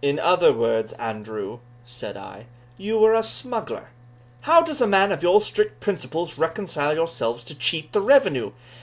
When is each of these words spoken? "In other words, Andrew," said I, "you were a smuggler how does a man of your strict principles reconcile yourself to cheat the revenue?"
"In 0.00 0.18
other 0.18 0.50
words, 0.50 0.94
Andrew," 0.94 1.58
said 1.84 2.16
I, 2.16 2.46
"you 2.78 2.98
were 2.98 3.12
a 3.12 3.22
smuggler 3.22 3.90
how 4.48 4.62
does 4.62 4.80
a 4.80 4.86
man 4.86 5.12
of 5.12 5.22
your 5.22 5.42
strict 5.42 5.80
principles 5.80 6.38
reconcile 6.38 6.94
yourself 6.94 7.44
to 7.44 7.54
cheat 7.54 7.92
the 7.92 8.00
revenue?" 8.00 8.52